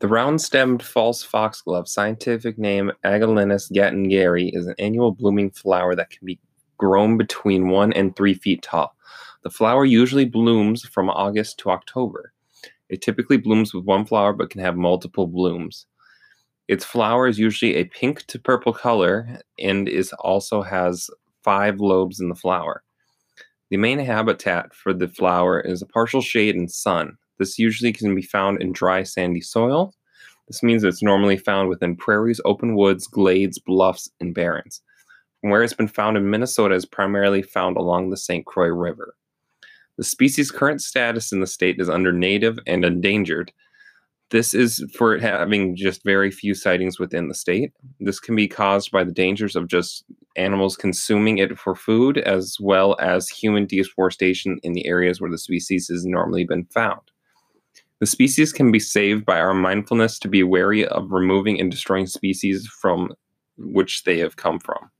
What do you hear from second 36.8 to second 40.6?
primarily found along the St. Croix River. The species'